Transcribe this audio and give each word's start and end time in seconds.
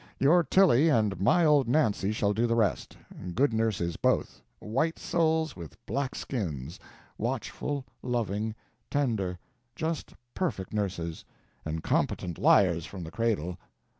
"Your 0.17 0.43
Tilly 0.43 0.89
and 0.89 1.21
my 1.21 1.45
old 1.45 1.67
Nancy 1.67 2.11
shall 2.11 2.33
do 2.33 2.47
the 2.47 2.55
rest 2.55 2.97
good 3.35 3.53
nurses 3.53 3.97
both, 3.97 4.41
white 4.57 4.97
souls 4.97 5.55
with 5.55 5.77
black 5.85 6.15
skins, 6.15 6.79
watchful, 7.19 7.85
loving, 8.01 8.55
tender 8.89 9.37
just 9.75 10.15
perfect 10.33 10.73
nurses! 10.73 11.23
and 11.63 11.83
competent 11.83 12.39
liars 12.39 12.83
from 12.87 13.03
the 13.03 13.11
cradle.... 13.11 13.59